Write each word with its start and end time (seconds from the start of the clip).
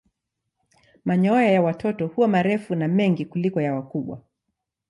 Manyoya 1.05 1.51
ya 1.51 1.61
watoto 1.61 2.07
huwa 2.07 2.27
marefu 2.27 2.75
na 2.75 2.87
mengi 2.87 3.25
kuliko 3.25 3.61
ya 3.61 3.73
wakubwa. 3.75 4.21